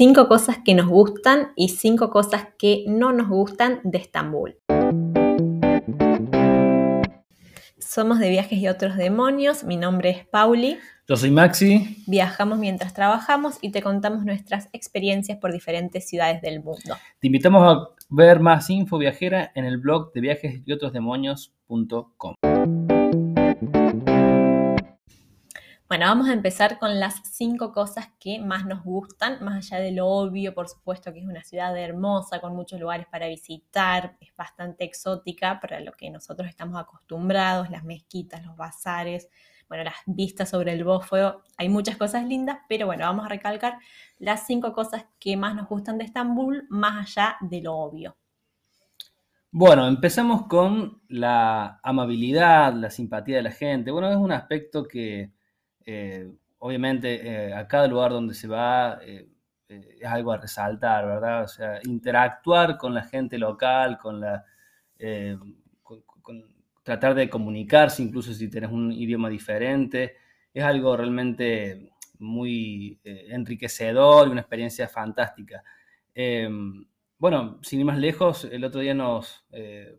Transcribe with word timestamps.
cinco 0.00 0.28
cosas 0.28 0.56
que 0.64 0.74
nos 0.74 0.86
gustan 0.86 1.48
y 1.56 1.68
cinco 1.68 2.08
cosas 2.08 2.46
que 2.58 2.84
no 2.88 3.12
nos 3.12 3.28
gustan 3.28 3.80
de 3.84 3.98
Estambul. 3.98 4.56
Somos 7.78 8.18
de 8.18 8.30
Viajes 8.30 8.58
y 8.58 8.68
otros 8.68 8.96
demonios. 8.96 9.62
Mi 9.62 9.76
nombre 9.76 10.08
es 10.08 10.26
Pauli. 10.26 10.78
Yo 11.06 11.18
soy 11.18 11.30
Maxi. 11.30 12.02
Viajamos 12.06 12.58
mientras 12.58 12.94
trabajamos 12.94 13.58
y 13.60 13.72
te 13.72 13.82
contamos 13.82 14.24
nuestras 14.24 14.70
experiencias 14.72 15.36
por 15.36 15.52
diferentes 15.52 16.08
ciudades 16.08 16.40
del 16.40 16.64
mundo. 16.64 16.96
Te 17.18 17.26
invitamos 17.26 17.62
a 17.62 17.88
ver 18.08 18.40
más 18.40 18.70
info 18.70 18.96
viajera 18.96 19.52
en 19.54 19.66
el 19.66 19.76
blog 19.76 20.14
de 20.14 20.20
viajes 20.22 20.62
y 20.64 20.72
otros 20.72 20.94
demonios.com. 20.94 22.36
Bueno, 25.90 26.06
vamos 26.06 26.28
a 26.28 26.34
empezar 26.34 26.78
con 26.78 27.00
las 27.00 27.20
cinco 27.32 27.72
cosas 27.72 28.10
que 28.20 28.38
más 28.38 28.64
nos 28.64 28.84
gustan, 28.84 29.42
más 29.42 29.56
allá 29.56 29.82
de 29.82 29.90
lo 29.90 30.06
obvio, 30.06 30.54
por 30.54 30.68
supuesto 30.68 31.12
que 31.12 31.18
es 31.18 31.26
una 31.26 31.42
ciudad 31.42 31.76
hermosa, 31.76 32.40
con 32.40 32.54
muchos 32.54 32.78
lugares 32.78 33.08
para 33.10 33.26
visitar, 33.26 34.16
es 34.20 34.32
bastante 34.36 34.84
exótica 34.84 35.58
para 35.58 35.80
lo 35.80 35.90
que 35.90 36.08
nosotros 36.08 36.48
estamos 36.48 36.80
acostumbrados, 36.80 37.70
las 37.70 37.82
mezquitas, 37.82 38.46
los 38.46 38.56
bazares, 38.56 39.28
bueno, 39.68 39.82
las 39.82 39.96
vistas 40.06 40.50
sobre 40.50 40.74
el 40.74 40.84
Bósforo, 40.84 41.42
hay 41.56 41.68
muchas 41.68 41.96
cosas 41.96 42.24
lindas, 42.24 42.58
pero 42.68 42.86
bueno, 42.86 43.04
vamos 43.06 43.26
a 43.26 43.28
recalcar 43.28 43.80
las 44.20 44.46
cinco 44.46 44.72
cosas 44.72 45.06
que 45.18 45.36
más 45.36 45.56
nos 45.56 45.68
gustan 45.68 45.98
de 45.98 46.04
Estambul, 46.04 46.68
más 46.70 47.04
allá 47.04 47.36
de 47.40 47.62
lo 47.62 47.74
obvio. 47.74 48.16
Bueno, 49.50 49.88
empezamos 49.88 50.46
con 50.46 51.02
la 51.08 51.80
amabilidad, 51.82 52.74
la 52.74 52.90
simpatía 52.90 53.38
de 53.38 53.42
la 53.42 53.50
gente. 53.50 53.90
Bueno, 53.90 54.08
es 54.08 54.16
un 54.16 54.30
aspecto 54.30 54.84
que 54.84 55.32
eh, 55.92 56.30
obviamente 56.58 57.48
eh, 57.48 57.52
a 57.52 57.66
cada 57.66 57.88
lugar 57.88 58.12
donde 58.12 58.34
se 58.34 58.46
va 58.46 59.00
eh, 59.02 59.28
es 59.68 60.06
algo 60.06 60.32
a 60.32 60.36
resaltar, 60.36 61.06
¿verdad? 61.06 61.44
O 61.44 61.48
sea, 61.48 61.80
interactuar 61.84 62.76
con 62.76 62.94
la 62.94 63.02
gente 63.02 63.38
local, 63.38 63.98
con 63.98 64.20
la... 64.20 64.44
tratar 66.82 67.14
de 67.14 67.28
comunicarse, 67.30 68.02
incluso 68.02 68.32
si 68.34 68.50
tienes 68.50 68.70
un 68.70 68.92
idioma 68.92 69.28
diferente, 69.28 70.16
es 70.52 70.64
algo 70.64 70.96
realmente 70.96 71.92
muy 72.18 72.98
enriquecedor 73.04 74.26
y 74.26 74.30
una 74.32 74.40
experiencia 74.40 74.88
fantástica. 74.88 75.62
bueno, 77.18 77.60
sin 77.62 77.80
ir 77.80 77.86
más 77.86 77.98
lejos, 77.98 78.44
el 78.44 78.64
otro 78.64 78.80
día 78.80 78.94
nos 78.94 79.46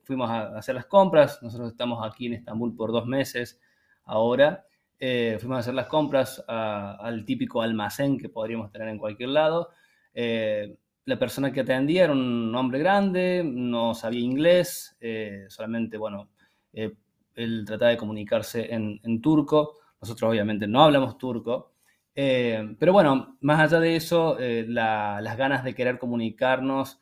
fuimos 0.03 0.29
a 0.29 0.57
hacer 0.57 0.75
las 0.75 0.85
compras, 0.85 1.39
nosotros 1.41 1.71
estamos 1.71 2.05
aquí 2.05 2.25
en 2.27 2.33
Estambul 2.33 2.75
por 2.75 2.91
dos 2.91 3.05
meses 3.05 3.57
ahora, 4.03 4.65
eh, 5.03 5.37
fuimos 5.39 5.57
a 5.57 5.59
hacer 5.61 5.73
las 5.73 5.87
compras 5.87 6.43
al 6.47 7.25
típico 7.25 7.63
almacén 7.63 8.19
que 8.19 8.29
podríamos 8.29 8.71
tener 8.71 8.87
en 8.87 8.99
cualquier 8.99 9.29
lado. 9.29 9.71
Eh, 10.13 10.77
la 11.05 11.17
persona 11.17 11.51
que 11.51 11.61
atendía 11.61 12.03
era 12.03 12.13
un 12.13 12.53
hombre 12.55 12.77
grande, 12.77 13.41
no 13.43 13.95
sabía 13.95 14.19
inglés, 14.19 14.95
eh, 15.01 15.45
solamente, 15.49 15.97
bueno, 15.97 16.29
él 16.71 17.65
trataba 17.65 17.89
de 17.89 17.97
comunicarse 17.97 18.71
en, 18.71 19.21
turco. 19.21 19.79
Nosotros 19.99 20.29
obviamente 20.29 20.67
no 20.67 20.83
hablamos 20.83 21.17
turco. 21.17 21.73
pero 22.13 22.93
bueno, 22.93 23.37
más 23.41 23.59
allá 23.59 23.79
de 23.79 23.95
eso, 23.95 24.37
las 24.39 25.35
ganas 25.35 25.63
de 25.63 25.73
querer 25.73 25.97
comunicarnos 25.97 26.99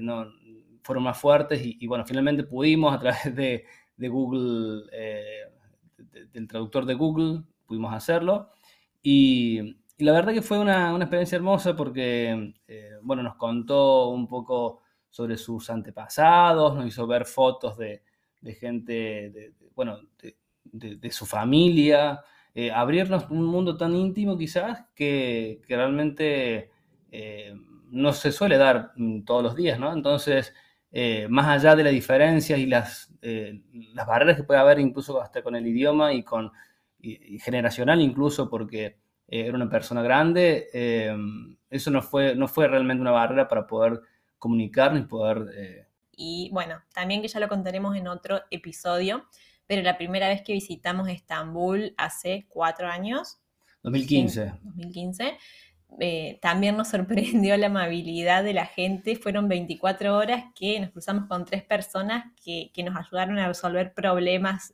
no, 0.00 0.26
fueron 0.84 1.02
más 1.02 1.18
fuertes 1.18 1.60
y, 1.64 1.84
bueno, 1.88 2.06
finalmente 2.06 2.44
pudimos 2.44 2.94
a 2.94 3.00
través 3.00 3.34
de, 3.34 3.64
de 3.96 4.08
Google 4.08 4.84
del 6.34 6.48
traductor 6.48 6.84
de 6.84 6.94
Google, 6.94 7.42
pudimos 7.64 7.94
hacerlo. 7.94 8.50
Y, 9.02 9.76
la 9.98 10.12
verdad 10.12 10.32
que 10.32 10.42
fue 10.42 10.58
una, 10.58 10.96
experiencia 10.96 11.36
hermosa 11.36 11.76
porque, 11.76 12.52
eh, 12.66 12.90
bueno, 13.02 13.22
nos 13.22 13.36
contó 13.36 14.08
un 14.08 14.26
poco 14.26 14.80
sobre 15.08 15.36
sus 15.36 15.70
antepasados, 15.70 16.74
nos 16.74 16.86
hizo 16.86 17.06
ver 17.06 17.24
fotos 17.24 17.78
de, 17.78 18.02
gente, 18.58 18.92
de, 19.30 19.52
bueno, 19.76 20.00
de, 20.64 21.10
su 21.12 21.24
familia, 21.24 22.24
eh, 22.52 22.72
abrirnos 22.72 23.30
un 23.30 23.44
mundo 23.44 23.76
tan 23.76 23.94
íntimo 23.94 24.36
quizás 24.36 24.84
que, 24.96 25.62
realmente 25.68 26.70
eh, 27.12 27.54
no 27.90 28.12
se 28.12 28.32
suele 28.32 28.58
dar 28.58 28.92
todos 29.24 29.44
los 29.44 29.54
días, 29.54 29.78
¿no? 29.78 29.92
Entonces, 29.92 30.52
más 31.28 31.48
allá 31.48 31.74
de 31.74 31.82
las 31.82 31.92
diferencias 31.92 32.58
y 32.58 32.66
las, 32.66 33.12
las 33.20 34.06
barreras 34.06 34.36
que 34.36 34.44
puede 34.44 34.60
haber 34.60 34.78
incluso 34.78 35.20
hasta 35.20 35.42
con 35.42 35.56
el 35.56 35.66
idioma 35.66 36.12
y 36.12 36.22
con 36.22 36.52
generacional 37.40 38.00
incluso 38.00 38.48
porque 38.48 38.96
eh, 39.28 39.46
era 39.46 39.56
una 39.56 39.70
persona 39.70 40.02
grande, 40.02 40.68
eh, 40.72 41.14
eso 41.70 41.90
no 41.90 42.02
fue, 42.02 42.34
no 42.34 42.48
fue 42.48 42.68
realmente 42.68 43.00
una 43.00 43.10
barrera 43.10 43.48
para 43.48 43.66
poder 43.66 44.00
comunicarnos 44.38 45.02
y 45.02 45.06
poder... 45.06 45.46
Eh, 45.56 45.86
y 46.16 46.50
bueno, 46.52 46.82
también 46.92 47.22
que 47.22 47.28
ya 47.28 47.40
lo 47.40 47.48
contaremos 47.48 47.96
en 47.96 48.06
otro 48.06 48.42
episodio, 48.50 49.24
pero 49.66 49.82
la 49.82 49.96
primera 49.96 50.28
vez 50.28 50.42
que 50.42 50.52
visitamos 50.52 51.08
Estambul 51.08 51.94
hace 51.96 52.46
cuatro 52.48 52.86
años. 52.86 53.40
2015. 53.82 54.52
2015. 54.62 55.38
También 56.40 56.76
nos 56.76 56.88
sorprendió 56.90 57.56
la 57.56 57.66
amabilidad 57.66 58.44
de 58.44 58.54
la 58.54 58.66
gente. 58.66 59.16
Fueron 59.16 59.48
24 59.48 60.16
horas 60.16 60.44
que 60.54 60.80
nos 60.80 60.90
cruzamos 60.90 61.26
con 61.26 61.44
tres 61.44 61.62
personas 61.62 62.26
que, 62.44 62.70
que 62.74 62.82
nos 62.82 62.96
ayudaron 62.96 63.38
a 63.38 63.48
resolver 63.48 63.94
problemas 63.94 64.72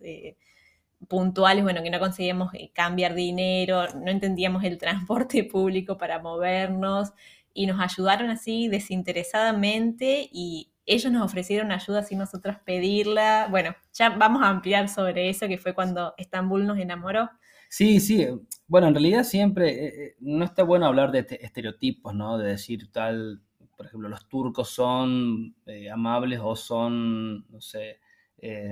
puntuales, 1.09 1.63
bueno, 1.63 1.83
que 1.83 1.91
no 1.91 1.99
conseguíamos 1.99 2.53
eh, 2.55 2.71
cambiar 2.75 3.15
dinero, 3.15 3.87
no 3.95 4.11
entendíamos 4.11 4.65
el 4.65 4.79
transporte 4.79 5.45
público 5.45 5.97
para 5.99 6.19
movernos 6.19 7.13
y 7.55 7.67
nos 7.67 7.81
ayudaron 7.81 8.31
así 8.31 8.69
desinteresadamente 8.69 10.29
y 10.33 10.71
ellos 10.87 11.13
nos 11.13 11.25
ofrecieron 11.25 11.73
ayuda 11.73 12.03
sin 12.03 12.19
nosotros 12.19 12.57
pedirla. 12.65 13.49
Bueno, 13.51 13.75
ya 13.93 14.11
vamos 14.11 14.43
a 14.43 14.49
ampliar 14.49 14.89
sobre 14.89 15.29
eso, 15.29 15.47
que 15.47 15.59
fue 15.59 15.75
cuando 15.75 16.15
Estambul 16.17 16.67
nos 16.67 16.79
enamoró. 16.79 17.31
Sí, 17.73 18.01
sí, 18.01 18.27
bueno, 18.67 18.89
en 18.89 18.95
realidad 18.95 19.23
siempre 19.25 19.71
eh, 19.71 20.07
eh, 20.09 20.17
no 20.21 20.45
está 20.45 20.65
bueno 20.65 20.87
hablar 20.87 21.13
de 21.13 21.21
este, 21.21 21.45
estereotipos, 21.45 22.15
¿no? 22.15 22.37
De 22.37 22.49
decir 22.51 22.91
tal, 22.91 23.43
por 23.77 23.87
ejemplo, 23.87 24.09
los 24.09 24.29
turcos 24.29 24.71
son 24.71 25.55
amables 25.93 26.41
o 26.43 26.57
son, 26.57 27.47
no 27.49 27.61
sé, 27.61 28.01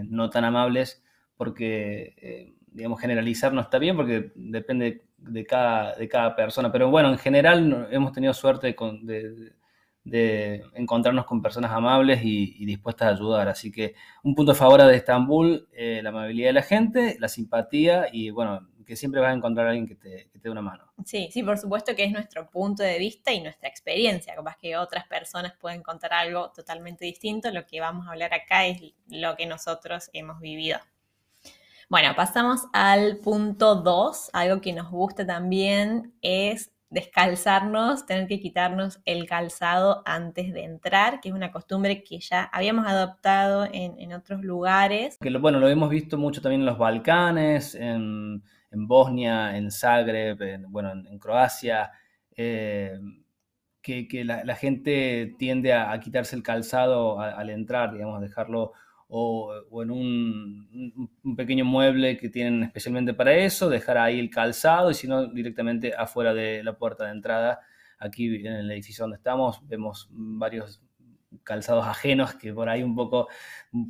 no 0.08 0.30
tan 0.30 0.44
amables 0.44 1.02
porque, 1.38 2.14
eh, 2.18 2.52
digamos, 2.72 3.00
generalizar 3.00 3.54
no 3.54 3.62
está 3.62 3.78
bien 3.78 3.96
porque 3.96 4.32
depende 4.34 5.04
de 5.16 5.46
cada, 5.46 5.94
de 5.94 6.08
cada 6.08 6.36
persona. 6.36 6.70
Pero 6.70 6.90
bueno, 6.90 7.08
en 7.10 7.18
general 7.18 7.88
hemos 7.90 8.12
tenido 8.12 8.34
suerte 8.34 8.76
de, 10.04 10.62
encontrarnos 10.74 11.26
con 11.26 11.40
personas 11.40 11.70
amables 11.70 12.20
y, 12.22 12.64
dispuestas 12.66 13.08
a 13.08 13.10
ayudar. 13.12 13.48
Así 13.48 13.70
que 13.70 13.94
un 14.24 14.34
punto 14.34 14.52
a 14.52 14.54
favor 14.56 14.82
de 14.82 14.96
Estambul, 14.96 15.68
eh, 15.72 16.00
la 16.02 16.10
amabilidad 16.10 16.48
de 16.48 16.54
la 16.54 16.62
gente, 16.62 17.16
la 17.20 17.28
simpatía 17.28 18.08
y 18.12 18.30
bueno, 18.30 18.68
que 18.88 18.96
siempre 18.96 19.20
vas 19.20 19.30
a 19.30 19.34
encontrar 19.34 19.66
a 19.66 19.70
alguien 19.70 19.86
que 19.86 19.94
te, 19.94 20.30
que 20.32 20.38
te 20.38 20.44
dé 20.44 20.50
una 20.50 20.62
mano. 20.62 20.90
Sí, 21.04 21.28
sí, 21.30 21.42
por 21.42 21.58
supuesto 21.58 21.94
que 21.94 22.04
es 22.04 22.10
nuestro 22.10 22.48
punto 22.48 22.82
de 22.82 22.98
vista 22.98 23.30
y 23.30 23.42
nuestra 23.42 23.68
experiencia. 23.68 24.34
Capaz 24.34 24.56
que 24.56 24.78
otras 24.78 25.06
personas 25.06 25.52
pueden 25.60 25.82
contar 25.82 26.14
algo 26.14 26.50
totalmente 26.52 27.04
distinto. 27.04 27.50
Lo 27.50 27.66
que 27.66 27.80
vamos 27.80 28.06
a 28.06 28.12
hablar 28.12 28.32
acá 28.32 28.66
es 28.66 28.80
lo 29.08 29.36
que 29.36 29.44
nosotros 29.44 30.08
hemos 30.14 30.40
vivido. 30.40 30.78
Bueno, 31.90 32.14
pasamos 32.16 32.62
al 32.72 33.18
punto 33.18 33.74
2. 33.74 34.30
Algo 34.32 34.62
que 34.62 34.72
nos 34.72 34.90
gusta 34.90 35.26
también 35.26 36.14
es 36.22 36.70
descalzarnos, 36.88 38.06
tener 38.06 38.26
que 38.26 38.40
quitarnos 38.40 39.00
el 39.04 39.26
calzado 39.26 40.02
antes 40.06 40.54
de 40.54 40.64
entrar, 40.64 41.20
que 41.20 41.28
es 41.28 41.34
una 41.34 41.52
costumbre 41.52 42.02
que 42.02 42.20
ya 42.20 42.44
habíamos 42.44 42.86
adoptado 42.86 43.68
en, 43.70 44.12
otros 44.14 44.42
lugares. 44.42 45.18
Que 45.20 45.30
bueno, 45.36 45.58
lo 45.58 45.68
hemos 45.68 45.90
visto 45.90 46.16
mucho 46.16 46.40
también 46.40 46.62
en 46.62 46.66
los 46.66 46.78
Balcanes, 46.78 47.74
en, 47.74 48.42
Bosnia, 48.70 49.56
en 49.56 49.70
Zagreb, 49.70 50.40
en, 50.42 50.70
bueno, 50.70 50.92
en, 50.92 51.18
Croacia, 51.18 51.90
eh, 52.36 52.98
que, 53.82 54.24
la, 54.24 54.54
gente 54.56 55.34
tiende 55.38 55.72
a, 55.72 55.98
quitarse 56.00 56.36
el 56.36 56.42
calzado 56.42 57.20
al 57.20 57.50
entrar, 57.50 57.92
digamos, 57.92 58.20
dejarlo 58.20 58.72
o, 59.08 59.82
en 59.82 59.90
un, 59.90 61.36
pequeño 61.36 61.64
mueble 61.64 62.16
que 62.18 62.28
tienen 62.28 62.62
especialmente 62.64 63.14
para 63.14 63.34
eso, 63.34 63.68
dejar 63.70 63.98
ahí 63.98 64.18
el 64.20 64.30
calzado 64.30 64.90
y 64.90 64.94
si 64.94 65.08
no 65.08 65.26
directamente 65.26 65.94
afuera 65.96 66.34
de 66.34 66.62
la 66.62 66.76
puerta 66.76 67.04
de 67.04 67.12
entrada. 67.12 67.60
Aquí 67.98 68.46
en 68.46 68.52
el 68.52 68.70
edificio 68.70 69.02
donde 69.04 69.16
estamos 69.16 69.66
vemos 69.66 70.08
varios 70.12 70.82
calzados 71.42 71.86
ajenos 71.86 72.34
que 72.34 72.52
por 72.52 72.68
ahí 72.68 72.82
un 72.82 72.94
poco 72.94 73.28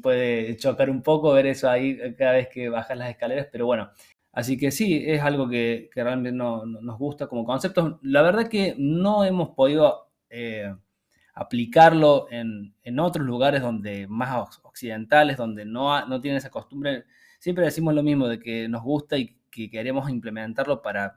puede 0.02 0.56
chocar 0.56 0.90
un 0.90 1.02
poco 1.02 1.32
ver 1.32 1.46
eso 1.46 1.68
ahí 1.68 1.98
cada 2.16 2.32
vez 2.32 2.48
que 2.48 2.68
bajas 2.68 2.96
las 2.96 3.10
escaleras, 3.10 3.48
pero 3.50 3.66
bueno, 3.66 3.90
así 4.32 4.56
que 4.56 4.70
sí, 4.70 5.04
es 5.06 5.22
algo 5.22 5.48
que, 5.48 5.90
realmente 5.94 6.32
no, 6.32 6.64
nos 6.66 6.98
gusta 6.98 7.26
como 7.26 7.44
concepto. 7.44 7.98
La 8.02 8.22
verdad 8.22 8.48
que 8.48 8.74
no 8.78 9.24
hemos 9.24 9.50
podido... 9.50 10.10
Eh, 10.30 10.72
aplicarlo 11.38 12.26
en, 12.32 12.74
otros 12.98 13.24
lugares 13.24 13.62
donde 13.62 14.08
más 14.08 14.58
occidentales, 14.64 15.36
donde 15.36 15.64
no, 15.64 16.04
no 16.06 16.20
tienen 16.20 16.38
esa 16.38 16.50
costumbre. 16.50 17.04
Siempre 17.38 17.64
decimos 17.64 17.94
lo 17.94 18.02
mismo 18.02 18.26
de 18.26 18.40
que 18.40 18.68
nos 18.68 18.82
gusta 18.82 19.16
y 19.16 19.38
que 19.48 19.70
queremos 19.70 20.10
implementarlo 20.10 20.82
para, 20.82 21.16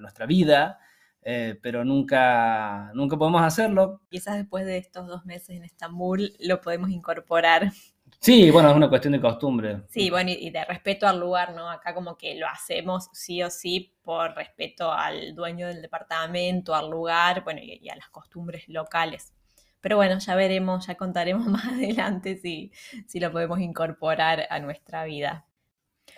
nuestra 0.00 0.24
vida, 0.24 0.78
eh, 1.22 1.58
pero 1.60 1.84
nunca, 1.84 2.92
nunca 2.94 3.16
podemos 3.16 3.42
hacerlo. 3.42 4.00
Quizás 4.08 4.36
después 4.36 4.64
de 4.66 4.78
estos 4.78 5.08
dos 5.08 5.26
meses 5.26 5.50
en 5.50 5.64
Estambul 5.64 6.32
lo 6.38 6.60
podemos 6.60 6.90
incorporar. 6.90 7.72
Sí, 8.20 8.50
bueno, 8.50 8.70
es 8.70 8.76
una 8.76 8.88
cuestión 8.88 9.12
de 9.12 9.20
costumbre. 9.20 9.82
Sí, 9.88 10.10
bueno, 10.10 10.30
y 10.30 10.50
de 10.50 10.64
respeto 10.64 11.06
al 11.06 11.20
lugar, 11.20 11.54
¿no? 11.54 11.70
Acá 11.70 11.94
como 11.94 12.16
que 12.16 12.34
lo 12.34 12.46
hacemos 12.48 13.08
sí 13.12 13.42
o 13.42 13.50
sí 13.50 13.94
por 14.02 14.34
respeto 14.34 14.92
al 14.92 15.34
dueño 15.34 15.68
del 15.68 15.82
departamento, 15.82 16.74
al 16.74 16.90
lugar, 16.90 17.44
bueno, 17.44 17.60
y, 17.62 17.88
a 17.88 17.96
las 17.96 18.08
costumbres 18.08 18.68
locales. 18.68 19.32
Pero 19.80 19.96
bueno, 19.96 20.18
ya 20.18 20.34
veremos, 20.34 20.86
ya 20.86 20.96
contaremos 20.96 21.46
más 21.46 21.66
adelante 21.66 22.36
si, 22.36 22.72
si 23.06 23.20
lo 23.20 23.30
podemos 23.30 23.60
incorporar 23.60 24.46
a 24.50 24.58
nuestra 24.60 25.04
vida. 25.04 25.46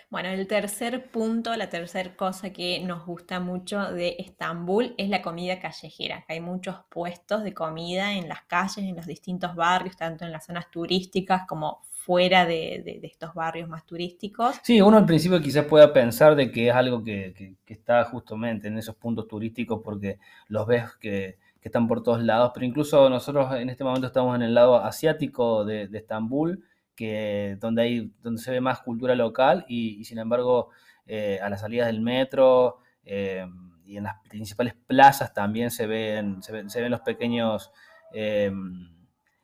Bueno, 0.09 0.29
el 0.29 0.47
tercer 0.47 1.11
punto, 1.11 1.55
la 1.55 1.69
tercera 1.69 2.15
cosa 2.15 2.51
que 2.51 2.79
nos 2.79 3.05
gusta 3.05 3.39
mucho 3.39 3.91
de 3.91 4.15
Estambul 4.17 4.95
es 4.97 5.07
la 5.09 5.21
comida 5.21 5.59
callejera. 5.59 6.25
hay 6.27 6.39
muchos 6.39 6.77
puestos 6.89 7.43
de 7.43 7.53
comida 7.53 8.13
en 8.13 8.27
las 8.27 8.41
calles, 8.43 8.79
en 8.79 8.95
los 8.95 9.05
distintos 9.05 9.55
barrios, 9.55 9.97
tanto 9.97 10.25
en 10.25 10.31
las 10.31 10.47
zonas 10.47 10.71
turísticas 10.71 11.43
como 11.47 11.83
fuera 12.09 12.47
de, 12.47 12.99
estos 13.03 13.35
barrios 13.35 13.69
más 13.69 13.85
turísticos. 13.85 14.55
Sí, 14.63 14.81
uno 14.81 14.97
al 14.97 15.05
principio 15.05 15.39
quizás 15.39 15.65
pueda 15.65 15.93
pensar 15.93 16.35
de 16.35 16.49
que 16.49 16.69
es 16.69 16.73
algo 16.73 17.03
que, 17.03 17.55
está 17.67 18.03
justamente 18.05 18.67
en 18.67 18.79
esos 18.79 18.95
puntos 18.95 19.27
turísticos 19.27 19.81
porque 19.83 20.17
los 20.47 20.65
ves 20.65 20.85
que, 20.99 21.37
están 21.61 21.87
por 21.87 22.01
todos 22.01 22.23
lados, 22.23 22.49
pero 22.51 22.65
incluso 22.65 23.07
nosotros 23.11 23.53
en 23.53 23.69
este 23.69 23.83
momento 23.83 24.07
estamos 24.07 24.35
en 24.35 24.41
el 24.41 24.55
lado 24.55 24.77
asiático 24.77 25.63
de, 25.65 25.87
Estambul 25.93 26.65
que 26.95 27.57
donde, 27.59 27.83
hay, 27.83 28.11
donde 28.23 28.41
se 28.41 28.49
ve 28.49 28.59
más 28.59 28.81
cultura 28.81 29.13
local 29.13 29.63
y, 29.67 30.03
sin 30.03 30.17
embargo 30.17 30.69
eh, 31.05 31.37
a 31.43 31.47
las 31.47 31.61
salidas 31.61 31.85
del 31.85 32.01
metro 32.01 32.79
eh, 33.03 33.45
y 33.85 33.97
en 33.97 34.05
las 34.05 34.15
principales 34.27 34.73
plazas 34.87 35.31
también 35.31 35.69
se 35.69 35.85
ven, 35.85 36.41
se 36.41 36.51
ven, 36.53 36.89
los 36.89 37.01
pequeños 37.01 37.71
eh, 38.15 38.51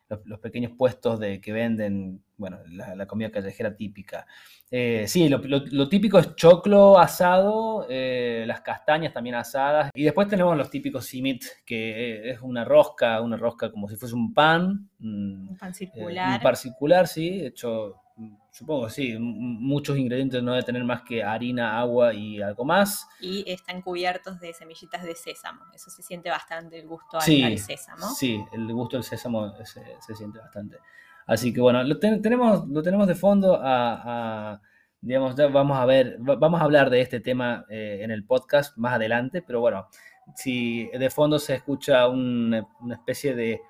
los, 0.07 0.39
pequeños 0.39 0.71
puestos 0.75 1.19
de, 1.19 1.41
que 1.41 1.53
venden 1.53 2.24
bueno, 2.37 2.59
la, 2.69 3.05
comida 3.05 3.31
callejera 3.31 3.75
típica. 3.75 4.25
Eh, 4.69 5.05
sí, 5.07 5.29
lo, 5.29 5.89
típico 5.89 6.19
es 6.19 6.35
choclo 6.35 6.99
asado, 6.99 7.85
eh, 7.89 8.43
las 8.47 8.61
castañas 8.61 9.13
también 9.13 9.35
asadas, 9.35 9.91
y 9.93 10.03
después 10.03 10.27
tenemos 10.27 10.57
los 10.57 10.69
típicos 10.69 11.05
simit, 11.05 11.43
que 11.65 12.29
es 12.29 12.41
una 12.41 12.65
rosca, 12.65 13.21
una 13.21 13.37
rosca 13.37 13.71
como 13.71 13.87
si 13.87 13.95
fuese 13.95 14.15
un 14.15 14.33
pan. 14.33 14.89
Un 14.99 15.55
pan 15.59 15.73
circular. 15.73 16.37
un 16.37 16.43
pan 16.43 16.55
circular, 16.55 17.07
sí, 17.07 17.45
hecho 17.45 18.01
Supongo, 18.49 18.89
sí. 18.89 19.17
Muchos 19.19 19.97
ingredientes 19.97 20.41
no 20.41 20.51
deben 20.51 20.65
tener 20.65 20.83
más 20.85 21.01
que 21.01 21.21
harina, 21.21 21.77
agua 21.77 22.13
y 22.13 22.41
algo 22.41 22.63
más. 22.63 23.05
Y 23.19 23.43
están 23.51 23.81
cubiertos 23.81 24.39
de 24.39 24.53
semillitas 24.53 25.03
de 25.03 25.13
sésamo. 25.13 25.61
Eso 25.73 25.89
se 25.89 26.01
siente 26.01 26.29
bastante 26.29 26.79
el 26.79 26.87
gusto 26.87 27.17
al, 27.19 27.57
sésamo. 27.59 28.09
Sí, 28.11 28.41
el 28.53 28.71
gusto 28.71 28.95
del 28.95 29.03
sésamo 29.03 29.53
se, 29.65 30.15
siente 30.15 30.39
bastante. 30.39 30.77
Así 31.25 31.53
que 31.53 31.61
bueno, 31.61 31.83
lo, 31.83 31.99
tenemos, 31.99 32.67
lo 32.67 32.83
tenemos 32.83 33.07
de 33.07 33.15
fondo 33.15 33.59
a, 33.61 34.61
digamos, 35.01 35.35
vamos 35.35 35.77
a 35.77 35.85
ver, 35.85 36.17
vamos 36.19 36.61
a 36.61 36.63
hablar 36.63 36.89
de 36.89 37.01
este 37.01 37.19
tema 37.19 37.65
eh, 37.69 37.99
en 38.01 38.11
el 38.11 38.25
podcast 38.25 38.77
más 38.77 38.93
adelante, 38.93 39.41
pero 39.41 39.59
bueno, 39.59 39.87
si 40.35 40.87
de 40.87 41.09
fondo 41.09 41.39
se 41.39 41.55
escucha 41.55 42.07
una 42.07 42.65
especie 42.91 43.35
de, 43.35 43.61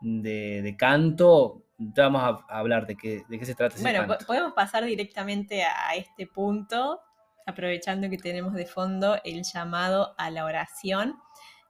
de 0.00 0.76
canto, 0.78 1.62
vamos 1.96 2.44
a, 2.48 2.58
hablar 2.58 2.86
de 2.86 2.96
qué, 2.96 3.24
de 3.28 3.38
qué 3.38 3.46
se 3.46 3.54
trata. 3.54 3.76
bueno, 3.80 4.06
podemos 4.26 4.52
pasar 4.52 4.84
directamente 4.84 5.62
a 5.62 5.94
este 5.94 6.26
punto, 6.26 7.00
aprovechando 7.46 8.08
que 8.10 8.18
tenemos 8.18 8.54
de 8.54 8.66
fondo 8.66 9.18
el 9.24 9.42
llamado 9.42 10.14
a 10.18 10.30
la 10.30 10.44
oración. 10.44 11.16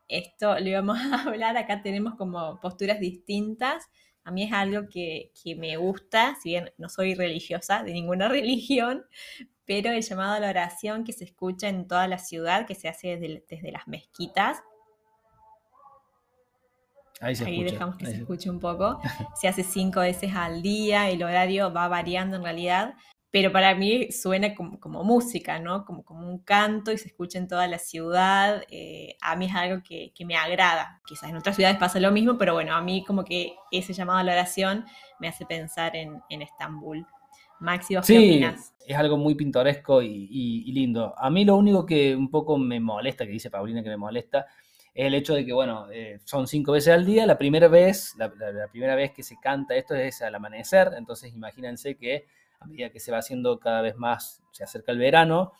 Esto 0.09 0.59
lo 0.59 0.69
íbamos 0.69 0.99
a 1.13 1.23
hablar, 1.23 1.57
acá 1.57 1.83
tenemos 1.83 2.15
como 2.17 2.61
posturas 2.61 3.01
distintas. 3.01 3.89
A 4.25 4.31
mí 4.31 4.45
es 4.45 4.53
algo 4.53 4.89
que, 4.89 5.33
me 5.57 5.77
gusta, 5.77 6.37
si 6.41 6.51
bien 6.51 6.73
no 6.79 6.89
soy 6.89 7.15
religiosa 7.15 7.83
de 7.83 7.93
ninguna 7.93 8.29
religión, 8.29 9.05
pero 9.65 9.91
el 9.91 10.03
llamado 10.03 10.35
a 10.35 10.41
la 10.41 10.51
oración 10.51 11.05
que 11.05 11.13
se 11.13 11.25
escucha 11.25 11.69
en 11.69 11.87
toda 11.87 12.09
la 12.09 12.19
ciudad, 12.19 12.67
que 12.67 12.75
se 12.75 12.89
hace 12.89 13.17
desde, 13.17 13.45
desde 13.49 13.73
las 13.73 13.87
mezquitas, 13.89 14.63
Ahí, 17.23 17.63
dejamos 17.63 17.97
que 17.97 18.07
se 18.07 18.17
escuche 18.17 18.51
un 18.51 18.59
poco. 18.59 19.01
Se 19.41 19.47
hace 19.47 19.63
cinco 19.63 20.01
veces 20.01 20.35
al 20.35 20.61
día, 20.61 21.09
el 21.09 21.23
horario 21.23 21.73
va 21.73 21.87
variando 21.87 22.37
en 22.37 22.43
realidad, 22.43 22.95
pero 23.33 23.51
para 23.51 23.75
mí 23.75 24.13
suena 24.13 24.55
como, 24.55 25.03
música, 25.03 25.59
¿no? 25.59 25.85
Como, 25.85 26.05
como 26.05 26.29
un 26.29 26.39
canto 26.39 26.93
y 26.93 26.99
se 26.99 27.09
escucha 27.09 27.39
en 27.39 27.49
toda 27.49 27.67
la 27.67 27.79
ciudad. 27.79 28.63
Eh, 28.71 29.17
a 29.21 29.35
mí 29.35 29.47
es 29.47 29.55
algo 29.55 29.83
que, 29.83 30.13
me 30.25 30.37
agrada. 30.37 31.01
Quizás 31.05 31.31
en 31.31 31.37
otras 31.37 31.57
ciudades 31.57 31.79
pasa 31.79 31.99
lo 31.99 32.13
mismo, 32.13 32.39
pero 32.39 32.53
bueno, 32.53 32.75
a 32.75 32.83
mí 32.83 33.03
como 33.05 33.25
que 33.25 33.55
ese 33.71 33.95
llamado 33.95 34.19
a 34.19 34.23
la 34.23 34.33
oración 34.33 34.85
me 35.19 35.29
hace 35.29 35.47
pensar 35.47 35.97
en, 35.97 36.23
Estambul. 36.29 37.07
Maxi, 37.59 37.97
¿vos 37.97 38.07
qué 38.07 38.19
opinas? 38.19 38.75
Es 38.87 38.97
algo 38.97 39.17
muy 39.17 39.35
pintoresco 39.35 40.03
y, 40.03 40.29
y 40.31 40.73
lindo. 40.73 41.15
A 41.17 41.31
mí 41.31 41.45
lo 41.45 41.57
único 41.57 41.87
que 41.87 42.15
un 42.15 42.31
poco 42.31 42.59
me 42.59 42.81
molesta, 42.81 43.25
que 43.25 43.33
dice 43.33 43.51
Paulina 43.51 43.83
que 43.83 43.89
me 43.89 43.97
molesta, 43.97 44.47
es 44.95 45.07
el 45.07 45.15
hecho 45.15 45.35
de 45.35 45.47
que, 45.47 45.53
bueno, 45.53 45.87
eh, 45.91 46.21
son 46.25 46.47
cinco 46.47 46.73
veces 46.73 46.93
al 46.93 47.07
día. 47.07 47.25
La 47.25 47.39
primera 47.39 47.69
vez, 47.69 48.15
la, 48.19 48.31
primera 48.71 48.95
vez 48.95 49.13
que 49.13 49.23
se 49.23 49.37
canta 49.41 49.75
esto 49.75 49.95
es 49.95 50.21
al 50.21 50.35
amanecer. 50.35 50.91
Entonces, 50.97 51.33
imagínense 51.33 51.97
que 51.97 52.27
a 52.63 52.67
medida 52.67 52.91
que 52.91 53.01
se 53.01 53.13
va 53.13 53.19
haciendo 53.19 53.59
cada 53.59 53.83
vez 53.83 53.97
más, 53.97 54.43
se 54.53 54.65
acerca 54.65 54.93
el 54.93 54.99
verano, 54.99 55.53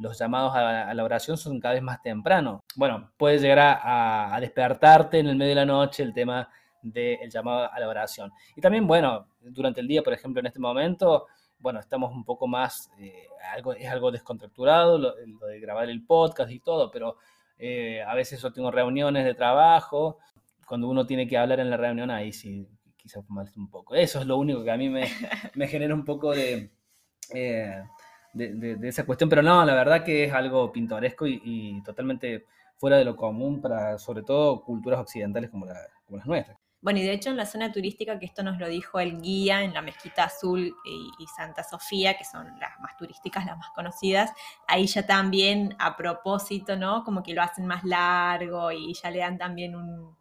los 0.00 0.18
llamados 0.18 0.54
a, 0.54 0.92
la 0.92 1.04
oración 1.04 1.36
son 1.36 1.60
cada 1.60 1.74
vez 1.74 1.82
más 1.82 2.02
temprano. 2.02 2.64
Bueno, 2.76 3.12
puede 3.16 3.38
llegar 3.38 3.80
a, 3.82 4.36
despertarte 4.40 5.18
en 5.18 5.28
el 5.28 5.36
medio 5.36 5.50
de 5.50 5.56
la 5.56 5.66
noche 5.66 6.02
el 6.02 6.12
tema 6.12 6.48
del 6.82 7.30
llamado 7.30 7.72
a 7.72 7.78
la 7.78 7.88
oración. 7.88 8.32
Y 8.56 8.60
también, 8.60 8.86
bueno, 8.86 9.28
durante 9.40 9.80
el 9.80 9.88
día, 9.88 10.02
por 10.02 10.12
ejemplo, 10.12 10.40
en 10.40 10.46
este 10.46 10.58
momento, 10.58 11.26
bueno, 11.58 11.80
estamos 11.80 12.12
un 12.12 12.24
poco 12.24 12.46
más, 12.46 12.90
eh, 12.98 13.28
algo, 13.52 13.72
es 13.72 13.88
algo 13.88 14.10
descontracturado, 14.10 14.98
lo, 14.98 15.14
de 15.14 15.60
grabar 15.60 15.88
el 15.88 16.04
podcast 16.04 16.50
y 16.50 16.60
todo, 16.60 16.90
pero 16.90 17.16
eh, 17.58 18.02
a 18.02 18.14
veces 18.14 18.42
yo 18.42 18.52
tengo 18.52 18.70
reuniones 18.70 19.24
de 19.24 19.34
trabajo, 19.34 20.18
cuando 20.66 20.88
uno 20.88 21.06
tiene 21.06 21.26
que 21.26 21.38
hablar 21.38 21.60
en 21.60 21.70
la 21.70 21.76
reunión, 21.76 22.10
ahí 22.10 22.32
sí, 22.32 22.68
quizás 23.04 23.22
molesta 23.28 23.60
un 23.60 23.68
poco. 23.68 23.94
Eso 23.94 24.18
es 24.18 24.26
lo 24.26 24.38
único 24.38 24.64
que 24.64 24.70
a 24.70 24.76
mí 24.76 24.88
me, 24.88 25.06
genera 25.68 25.94
un 25.94 26.04
poco 26.04 26.34
eh, 26.34 26.70
de, 27.32 27.84
de, 28.32 28.88
esa 28.88 29.04
cuestión, 29.04 29.28
pero 29.28 29.42
no, 29.42 29.64
la 29.64 29.74
verdad 29.74 30.02
que 30.02 30.24
es 30.24 30.32
algo 30.32 30.72
pintoresco 30.72 31.26
y, 31.26 31.82
totalmente 31.84 32.46
fuera 32.78 32.96
de 32.96 33.04
lo 33.04 33.14
común 33.14 33.60
para, 33.60 33.98
sobre 33.98 34.22
todo, 34.22 34.62
culturas 34.62 35.00
occidentales 35.00 35.50
como, 35.50 35.66
como 36.06 36.18
las 36.18 36.26
nuestras. 36.26 36.58
Bueno, 36.80 36.98
y 36.98 37.02
de 37.02 37.12
hecho 37.12 37.30
en 37.30 37.38
la 37.38 37.46
zona 37.46 37.72
turística, 37.72 38.18
que 38.18 38.26
esto 38.26 38.42
nos 38.42 38.58
lo 38.58 38.68
dijo 38.68 39.00
el 39.00 39.20
guía 39.22 39.62
en 39.62 39.72
la 39.72 39.80
Mezquita 39.80 40.24
Azul 40.24 40.74
y, 40.84 41.26
Santa 41.34 41.62
Sofía, 41.62 42.16
que 42.16 42.24
son 42.24 42.46
las 42.58 42.78
más 42.80 42.96
turísticas, 42.98 43.46
las 43.46 43.56
más 43.56 43.70
conocidas, 43.74 44.32
ahí 44.66 44.86
ya 44.86 45.06
también 45.06 45.74
a 45.78 45.96
propósito, 45.96 46.76
¿no? 46.76 47.02
Como 47.04 47.22
que 47.22 47.32
lo 47.32 47.42
hacen 47.42 47.66
más 47.66 47.84
largo 47.84 48.70
y 48.70 48.92
ya 48.92 49.10
le 49.10 49.20
dan 49.20 49.38
también 49.38 49.76
un, 49.76 50.14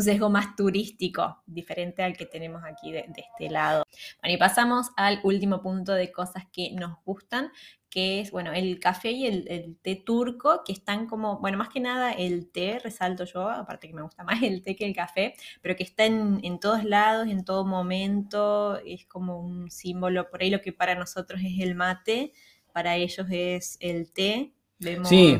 sesgo 0.00 0.30
más 0.30 0.56
turístico, 0.56 1.42
diferente 1.46 2.02
al 2.02 2.16
que 2.16 2.24
tenemos 2.24 2.62
aquí 2.64 2.92
de, 2.92 3.04
este 3.14 3.50
lado. 3.50 3.84
Bueno, 4.22 4.34
y 4.34 4.38
pasamos 4.38 4.90
al 4.96 5.20
último 5.22 5.60
punto 5.60 5.92
de 5.92 6.10
cosas 6.10 6.44
que 6.52 6.70
nos 6.72 6.96
gustan, 7.04 7.50
que 7.90 8.20
es, 8.20 8.30
bueno, 8.30 8.54
el 8.54 8.80
café 8.80 9.10
y 9.10 9.26
el, 9.26 9.76
té 9.82 9.96
turco, 9.96 10.62
que 10.64 10.72
están 10.72 11.06
como, 11.06 11.40
bueno, 11.40 11.58
más 11.58 11.68
que 11.68 11.80
nada 11.80 12.12
el 12.12 12.50
té, 12.50 12.78
resalto 12.78 13.24
yo, 13.24 13.50
aparte 13.50 13.88
que 13.88 13.94
me 13.94 14.00
gusta 14.02 14.24
más 14.24 14.42
el 14.42 14.62
té 14.62 14.74
que 14.76 14.86
el 14.86 14.94
café, 14.94 15.34
pero 15.60 15.76
que 15.76 15.82
está 15.82 16.06
en, 16.06 16.58
todos 16.58 16.84
lados, 16.84 17.28
en 17.28 17.44
todo 17.44 17.66
momento, 17.66 18.78
es 18.78 19.04
como 19.04 19.40
un 19.40 19.70
símbolo, 19.70 20.30
por 20.30 20.40
ahí 20.40 20.48
lo 20.48 20.62
que 20.62 20.72
para 20.72 20.94
nosotros 20.94 21.42
es 21.44 21.60
el 21.60 21.74
mate, 21.74 22.32
para 22.72 22.96
ellos 22.96 23.26
es 23.30 23.76
el 23.80 24.10
té. 24.10 24.54
Sí, 25.04 25.38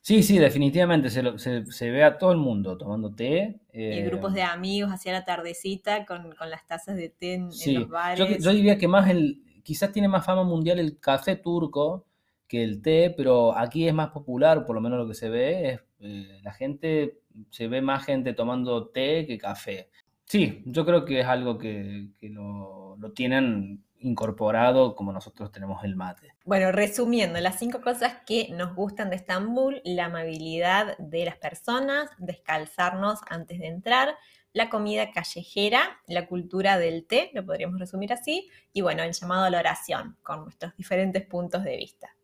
sí, 0.00 0.22
sí, 0.22 0.38
definitivamente, 0.38 1.10
se, 1.10 1.90
ve 1.90 2.04
a 2.04 2.18
todo 2.18 2.32
el 2.32 2.38
mundo 2.38 2.76
tomando 2.76 3.14
té. 3.14 3.60
y 3.72 4.02
grupos 4.02 4.34
de 4.34 4.40
eh, 4.40 4.44
amigos 4.44 4.90
hacia 4.90 5.12
la 5.12 5.24
tardecita 5.24 6.06
con, 6.06 6.34
las 6.48 6.66
tazas 6.66 6.96
de 6.96 7.08
té 7.08 7.34
en, 7.34 7.46
los 7.46 7.88
bares. 7.88 8.18
Yo, 8.18 8.36
yo 8.36 8.50
diría 8.52 8.78
que 8.78 8.88
más 8.88 9.08
el, 9.10 9.42
quizás 9.62 9.92
tiene 9.92 10.08
más 10.08 10.24
fama 10.24 10.44
mundial 10.44 10.78
el 10.78 10.98
café 10.98 11.36
turco 11.36 12.06
que 12.50 12.64
el 12.64 12.82
té, 12.82 13.14
pero 13.16 13.56
aquí 13.56 13.86
es 13.86 13.94
más 13.94 14.10
popular, 14.10 14.66
por 14.66 14.74
lo 14.74 14.80
menos 14.80 14.98
lo 14.98 15.06
que 15.06 15.14
se 15.14 15.30
ve, 15.30 15.68
es, 15.68 15.80
eh, 16.00 16.40
la 16.42 16.52
gente, 16.52 17.20
se 17.50 17.68
ve 17.68 17.80
más 17.80 18.04
gente 18.04 18.32
tomando 18.32 18.88
té 18.88 19.24
que 19.24 19.38
café. 19.38 19.88
Sí, 20.24 20.62
yo 20.64 20.84
creo 20.84 21.04
que 21.04 21.20
es 21.20 21.26
algo 21.26 21.58
que, 21.58 22.08
lo, 22.22 22.96
lo, 22.98 23.12
tienen 23.12 23.84
incorporado 24.00 24.94
como 24.96 25.12
nosotros 25.12 25.52
tenemos 25.52 25.84
el 25.84 25.96
mate. 25.96 26.34
Bueno, 26.44 26.72
resumiendo, 26.72 27.38
las 27.40 27.58
cinco 27.58 27.80
cosas 27.80 28.14
que 28.26 28.48
nos 28.50 28.74
gustan 28.74 29.10
de 29.10 29.16
Estambul, 29.16 29.80
la 29.84 30.06
amabilidad 30.06 30.96
de 30.98 31.24
las 31.24 31.36
personas, 31.36 32.10
descalzarnos 32.18 33.20
antes 33.28 33.58
de 33.58 33.68
entrar, 33.68 34.16
la 34.52 34.68
comida 34.68 35.12
callejera, 35.12 36.00
la 36.06 36.26
cultura 36.26 36.78
del 36.78 37.06
té, 37.06 37.30
lo 37.34 37.44
podríamos 37.46 37.78
resumir 37.78 38.12
así, 38.12 38.48
y 38.72 38.80
bueno, 38.80 39.02
el 39.02 39.12
llamado 39.12 39.44
a 39.44 39.50
la 39.50 39.60
oración, 39.60 40.16
con 40.22 40.42
nuestros 40.42 40.76
diferentes 40.76 41.24
puntos 41.24 41.62
de 41.62 41.76
vista. 41.76 42.16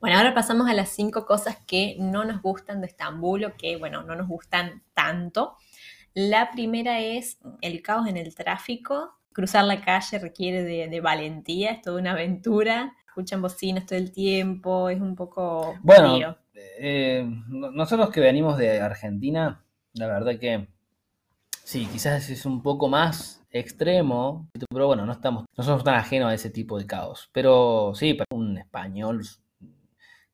Bueno, 0.00 0.18
ahora 0.18 0.34
pasamos 0.34 0.68
a 0.68 0.74
las 0.74 0.90
cinco 0.90 1.26
cosas 1.26 1.58
que 1.64 1.96
no 1.98 2.24
nos 2.24 2.42
gustan 2.42 2.80
de 2.80 2.88
Estambul 2.88 3.44
o 3.44 3.56
que, 3.56 3.76
bueno, 3.76 4.02
no 4.02 4.16
nos 4.16 4.26
gustan 4.26 4.82
tanto. 4.94 5.56
La 6.12 6.50
primera 6.50 6.98
es 7.00 7.38
el 7.60 7.82
caos 7.82 8.08
en 8.08 8.16
el 8.16 8.34
tráfico. 8.34 9.18
Cruzar 9.32 9.64
la 9.64 9.80
calle 9.84 10.18
requiere 10.18 10.62
de, 10.62 11.00
valentía, 11.00 11.72
es 11.72 11.82
toda 11.82 12.00
una 12.00 12.12
aventura. 12.12 12.94
Escuchan 13.06 13.42
bocinas 13.42 13.86
todo 13.86 13.98
el 13.98 14.12
tiempo, 14.12 14.88
es 14.88 15.00
un 15.00 15.14
poco... 15.14 15.74
Bueno, 15.82 16.36
eh, 16.54 17.24
nosotros 17.48 18.10
que 18.10 18.20
venimos 18.20 18.56
de 18.56 18.80
Argentina, 18.80 19.64
la 19.94 20.06
verdad 20.06 20.38
que 20.38 20.68
sí, 21.64 21.86
quizás 21.92 22.30
es 22.30 22.46
un 22.46 22.62
poco 22.62 22.88
más 22.88 23.44
extremo, 23.50 24.48
pero 24.70 24.86
bueno, 24.86 25.04
no 25.04 25.12
estamos, 25.12 25.44
no 25.56 25.64
somos 25.64 25.84
tan 25.84 25.94
ajenos 25.94 26.30
a 26.30 26.34
ese 26.34 26.50
tipo 26.50 26.78
de 26.78 26.86
caos. 26.86 27.28
Pero 27.32 27.92
sí, 27.94 28.14
para 28.14 28.26
un 28.34 28.58
español 28.58 29.22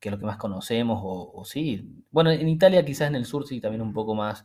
que 0.01 0.09
es 0.09 0.13
lo 0.13 0.19
que 0.19 0.27
más 0.27 0.37
conocemos, 0.37 1.01
o, 1.03 1.45
sí. 1.45 2.05
Bueno, 2.11 2.31
en 2.31 2.49
Italia 2.49 2.85
quizás 2.85 3.09
en 3.09 3.17
el 3.17 3.25
sur 3.25 3.47
sí 3.47 3.61
también 3.61 3.83
un 3.83 3.93
poco 3.93 4.15
más 4.15 4.45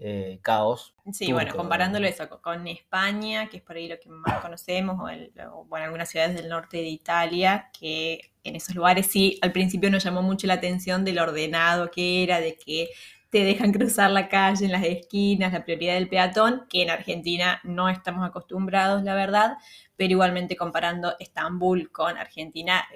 eh, 0.00 0.38
caos. 0.42 0.94
Sí, 1.12 1.32
bueno, 1.32 1.56
comparándolo 1.56 2.06
eso 2.06 2.28
con 2.40 2.68
España, 2.68 3.48
que 3.48 3.56
es 3.56 3.62
por 3.64 3.74
ahí 3.74 3.88
lo 3.88 3.98
que 3.98 4.08
más 4.08 4.40
conocemos, 4.40 4.96
o, 5.00 5.64
bueno, 5.64 5.84
algunas 5.86 6.08
ciudades 6.08 6.36
del 6.36 6.48
norte 6.48 6.76
de 6.76 6.88
Italia, 6.88 7.68
que 7.78 8.30
en 8.44 8.54
esos 8.54 8.76
lugares 8.76 9.06
sí, 9.06 9.38
al 9.42 9.50
principio 9.50 9.90
nos 9.90 10.04
llamó 10.04 10.22
mucho 10.22 10.46
la 10.46 10.54
atención 10.54 11.04
del 11.04 11.18
ordenado 11.18 11.90
que 11.90 12.22
era, 12.22 12.40
de 12.40 12.56
que 12.56 12.90
te 13.30 13.42
dejan 13.42 13.72
cruzar 13.72 14.10
la 14.12 14.28
calle 14.28 14.66
en 14.66 14.72
las 14.72 14.84
esquinas, 14.84 15.52
la 15.52 15.64
prioridad 15.64 15.94
del 15.94 16.08
peatón, 16.08 16.66
que 16.70 16.82
en 16.82 16.90
Argentina 16.90 17.60
no 17.64 17.88
estamos 17.88 18.26
acostumbrados, 18.26 19.02
la 19.02 19.14
verdad, 19.14 19.58
pero 19.96 20.12
igualmente 20.12 20.56
comparando 20.56 21.14
Estambul 21.18 21.90
con 21.90 22.16
Argentina, 22.16 22.86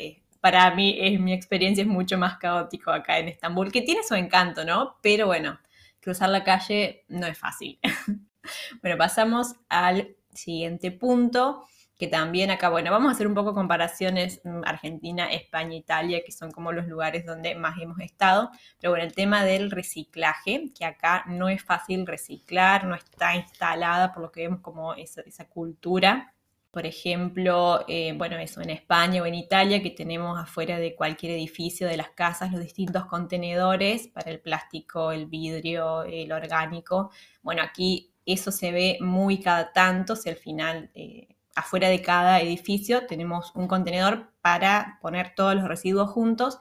para 0.40 0.71
mí 0.75 0.97
es, 1.00 1.18
mi 1.18 1.32
experiencia 1.32 1.82
es 1.82 1.88
mucho 1.88 2.16
más 2.16 2.38
caótico 2.38 2.92
acá 2.92 3.18
en 3.18 3.28
Estambul, 3.28 3.73
que 3.73 3.82
tiene 3.82 4.02
su 4.04 4.14
encanto, 4.14 4.64
¿no? 4.64 4.97
Pero 5.02 5.26
bueno, 5.26 5.59
cruzar 6.02 6.28
la 6.28 6.44
calle 6.44 7.04
no 7.09 7.26
es 7.26 7.38
fácil. 7.38 7.78
bueno, 8.82 8.99
pasamos 8.99 9.54
al 9.68 10.16
siguiente 10.35 10.90
punto, 10.90 11.64
que 11.97 12.09
también 12.09 12.50
acá, 12.50 12.68
bueno, 12.68 12.90
vamos 12.90 13.11
a 13.11 13.12
hacer 13.12 13.28
un 13.28 13.35
poco 13.35 13.54
comparaciones 13.54 14.40
mm, 14.44 14.62
Argentina, 14.64 15.32
España, 15.32 15.76
Italia, 15.76 16.23
que 16.26 16.32
son 16.32 16.50
como 16.50 16.73
los 16.73 16.88
lugares 16.88 17.25
donde 17.25 17.54
más 17.54 17.80
hemos 17.80 18.00
estado. 18.00 18.50
Pero 18.80 18.90
bueno, 18.90 19.04
el 19.04 19.14
tema 19.14 19.44
del 19.44 19.71
reciclaje, 19.71 20.73
que 20.76 20.85
acá 20.85 21.25
no 21.28 21.49
es 21.49 21.62
fácil 21.62 22.06
reciclar, 22.06 22.85
no 22.85 22.97
está 22.97 23.37
instalada 23.37 24.12
por 24.12 24.23
lo 24.23 24.32
que 24.32 24.42
vemos 24.42 24.61
como 24.61 24.94
esa, 24.94 25.21
esa 25.23 25.49
cultura 25.49 26.31
por 26.73 26.87
ejemplo, 26.87 27.85
eh, 27.87 28.14
bueno, 28.17 28.38
eso 28.38 28.62
en 28.62 28.71
España 28.71 29.23
o 29.23 29.26
en 29.26 29.35
Italia, 29.35 29.83
que 29.83 29.91
tenemos 29.91 30.38
afuera 30.38 30.79
de 30.79 30.95
cualquier 30.97 31.33
edificio 31.33 31.87
de 31.87 31.99
las 31.99 32.11
casas 32.11 32.50
los 32.50 32.62
distintos 32.62 33.05
contenedores 33.05 34.09
para 34.09 34.31
el 34.31 34.41
plástico, 34.41 35.12
el 35.12 35.26
vidrio, 35.26 36.02
el 36.05 36.33
orgánico. 36.33 37.11
Bueno, 37.43 37.62
aquí 37.62 38.14
eso 38.25 38.50
se 38.50 38.73
ve 38.73 38.97
muy 39.02 39.38
cada 39.38 39.73
tanto, 39.75 40.17
si 40.17 40.31
al 40.31 40.37
final 40.37 40.91
eh, 40.95 41.29
afuera 41.55 41.88
de 41.91 42.00
cada 42.00 42.41
edificio 42.41 43.07
tenemos 43.07 43.52
un 43.55 43.69
contenedor 43.69 44.33
para 44.41 44.99
poner 45.02 45.35
todos 45.35 45.55
los 45.55 45.69
residuos 45.69 46.11
juntos 46.11 46.59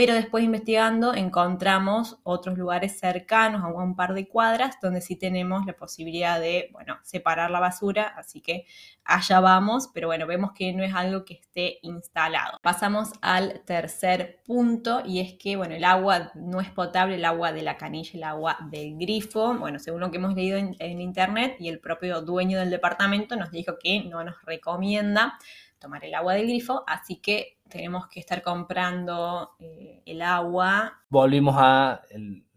pero 0.00 0.14
después 0.14 0.42
investigando 0.42 1.12
encontramos 1.12 2.20
otros 2.22 2.56
lugares 2.56 2.98
cercanos 2.98 3.62
a 3.62 3.66
un 3.66 3.94
par 3.96 4.14
de 4.14 4.26
cuadras 4.26 4.78
donde 4.80 5.02
sí 5.02 5.14
tenemos 5.14 5.66
la 5.66 5.74
posibilidad 5.74 6.40
de, 6.40 6.70
bueno, 6.72 6.98
separar 7.02 7.50
la 7.50 7.60
basura, 7.60 8.14
así 8.16 8.40
que 8.40 8.64
allá 9.04 9.40
vamos, 9.40 9.90
pero 9.92 10.06
bueno, 10.06 10.26
vemos 10.26 10.52
que 10.54 10.72
no 10.72 10.82
es 10.82 10.94
algo 10.94 11.26
que 11.26 11.34
esté 11.34 11.80
instalado. 11.82 12.56
Pasamos 12.62 13.10
al 13.20 13.60
tercer 13.66 14.40
punto 14.46 15.02
y 15.04 15.20
es 15.20 15.34
que, 15.34 15.56
bueno, 15.56 15.74
el 15.74 15.84
agua 15.84 16.32
no 16.34 16.62
es 16.62 16.70
potable, 16.70 17.16
el 17.16 17.24
agua 17.26 17.52
de 17.52 17.60
la 17.60 17.76
canilla, 17.76 18.12
el 18.14 18.24
agua 18.24 18.56
del 18.70 18.96
grifo, 18.96 19.52
bueno, 19.58 19.78
según 19.78 20.00
lo 20.00 20.10
que 20.10 20.16
hemos 20.16 20.34
leído 20.34 20.56
en, 20.56 20.76
en 20.78 21.02
internet 21.02 21.56
y 21.58 21.68
el 21.68 21.78
propio 21.78 22.22
dueño 22.22 22.58
del 22.58 22.70
departamento 22.70 23.36
nos 23.36 23.50
dijo 23.50 23.76
que 23.78 24.04
no 24.04 24.24
nos 24.24 24.42
recomienda 24.46 25.38
tomar 25.78 26.02
el 26.06 26.14
agua 26.14 26.32
del 26.32 26.46
grifo, 26.46 26.84
así 26.86 27.16
que 27.16 27.59
tenemos 27.70 28.08
que 28.08 28.20
estar 28.20 28.42
comprando 28.42 29.52
eh, 29.58 30.02
el 30.04 30.20
agua. 30.20 31.00
Volvimos 31.08 31.56
a 31.58 32.02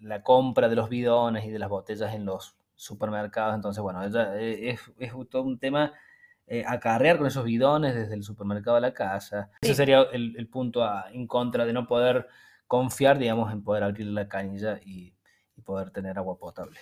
la 0.02 0.22
compra 0.22 0.68
de 0.68 0.76
los 0.76 0.90
bidones 0.90 1.46
y 1.46 1.52
de 1.52 1.60
las 1.60 1.70
botellas 1.70 2.14
en 2.14 2.26
los 2.26 2.58
supermercados, 2.76 3.56
entonces 3.56 3.82
bueno, 3.82 4.04
eh, 4.04 4.70
es, 4.70 4.82
es, 4.98 5.14
todo 5.30 5.44
un 5.44 5.58
tema 5.60 5.94
eh, 6.48 6.66
acarrear 6.68 7.18
con 7.18 7.28
esos 7.28 7.46
bidones 7.46 7.96
desde 7.96 8.16
el 8.16 8.24
supermercado 8.24 8.76
a 8.76 8.82
la 8.82 8.94
casa. 8.94 9.50
Ese 9.62 9.76
sería 9.76 10.02
el, 10.12 10.48
punto 10.50 10.84
en 11.12 11.28
contra 11.28 11.66
de 11.66 11.72
no 11.72 11.88
poder 11.88 12.28
confiar, 12.68 13.18
digamos, 13.18 13.54
en 13.54 13.64
poder 13.64 13.84
abrir 13.84 14.08
la 14.08 14.28
canilla 14.28 14.80
y 14.84 15.14
poder 15.64 15.92
tener 15.92 16.18
agua 16.18 16.38
potable. 16.38 16.80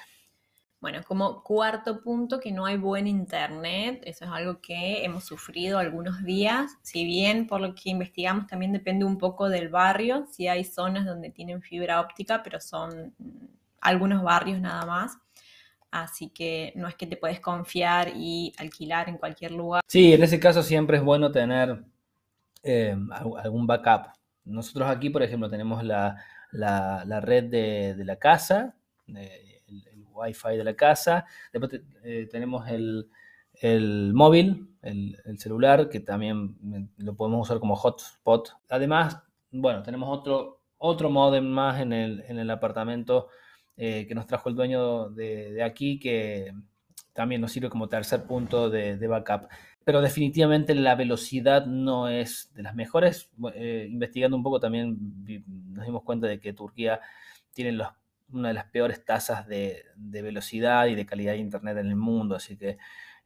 Bueno, 0.81 1.01
como 1.07 1.43
cuarto 1.43 2.01
punto, 2.01 2.39
que 2.39 2.51
no 2.51 2.65
hay 2.65 2.75
buen 2.75 3.05
internet. 3.05 4.01
Eso 4.03 4.25
es 4.25 4.31
algo 4.31 4.59
que 4.61 5.05
hemos 5.05 5.23
sufrido 5.23 5.77
algunos 5.77 6.23
días. 6.23 6.71
Si 6.81 7.05
bien 7.05 7.45
por 7.45 7.61
lo 7.61 7.75
que 7.75 7.91
investigamos 7.91 8.47
también 8.47 8.73
depende 8.73 9.05
un 9.05 9.19
poco 9.19 9.47
del 9.47 9.69
barrio. 9.69 10.25
Si 10.31 10.47
hay 10.47 10.63
zonas 10.63 11.05
donde 11.05 11.29
tienen 11.29 11.61
fibra 11.61 12.01
óptica, 12.01 12.41
pero 12.41 12.59
son 12.59 13.13
mm, 13.19 13.45
algunos 13.79 14.23
barrios 14.23 14.59
nada 14.59 14.83
más. 14.87 15.19
Así 15.91 16.29
que 16.29 16.73
no 16.75 16.87
es 16.87 16.95
que 16.95 17.05
te 17.05 17.15
puedes 17.15 17.39
confiar 17.39 18.13
y 18.15 18.51
alquilar 18.57 19.07
en 19.07 19.17
cualquier 19.17 19.51
lugar. 19.51 19.83
Sí, 19.87 20.13
en 20.13 20.23
ese 20.23 20.39
caso 20.39 20.63
siempre 20.63 20.97
es 20.97 21.03
bueno 21.03 21.31
tener 21.31 21.83
eh, 22.63 22.97
algún 23.11 23.67
backup. 23.67 24.13
Nosotros 24.45 24.89
aquí, 24.89 25.11
por 25.11 25.21
ejemplo, 25.21 25.47
tenemos 25.47 25.83
la, 25.83 26.15
red 26.51 27.43
de, 27.43 28.03
la 28.03 28.15
casa. 28.15 28.73
Wi-Fi 30.13 30.57
de 30.57 30.63
la 30.63 30.75
casa. 30.75 31.25
Después 31.51 31.81
eh, 32.03 32.27
tenemos 32.31 32.67
el, 32.69 33.07
móvil, 34.13 34.69
el, 34.81 35.37
celular, 35.37 35.89
que 35.89 35.99
también 35.99 36.89
lo 36.97 37.15
podemos 37.15 37.47
usar 37.47 37.59
como 37.59 37.75
hotspot. 37.75 38.49
Además, 38.69 39.21
bueno, 39.51 39.83
tenemos 39.83 40.09
otro, 40.17 40.61
otro 40.77 41.09
modem 41.09 41.45
más 41.45 41.81
en 41.81 41.93
el, 41.93 42.23
en 42.27 42.39
el 42.39 42.49
apartamento 42.49 43.29
eh, 43.77 44.05
que 44.07 44.15
nos 44.15 44.27
trajo 44.27 44.49
el 44.49 44.55
dueño 44.55 45.09
de, 45.09 45.63
aquí, 45.63 45.97
que 45.97 46.53
también 47.13 47.41
nos 47.41 47.51
sirve 47.51 47.69
como 47.69 47.89
tercer 47.89 48.23
punto 48.25 48.69
de, 48.69 48.95
backup. 49.07 49.47
Pero 49.83 50.01
definitivamente 50.01 50.75
la 50.75 50.93
velocidad 50.95 51.65
no 51.65 52.07
es 52.07 52.51
de 52.53 52.63
las 52.63 52.75
mejores. 52.75 53.31
Eh, 53.55 53.87
investigando 53.89 54.37
un 54.37 54.43
poco 54.43 54.59
también 54.59 54.97
nos 55.71 55.85
dimos 55.85 56.03
cuenta 56.03 56.27
de 56.27 56.39
que 56.39 56.53
Turquía 56.53 56.99
tiene 57.53 57.71
los 57.71 57.87
una 58.33 58.49
de 58.49 58.53
las 58.53 58.65
peores 58.65 59.03
tasas 59.05 59.47
de, 59.47 59.83
velocidad 59.95 60.87
y 60.87 60.95
de 60.95 61.05
calidad 61.05 61.33
de 61.33 61.39
Internet 61.39 61.77
en 61.77 61.87
el 61.87 61.95
mundo, 61.95 62.35
así 62.35 62.57
que 62.57 62.77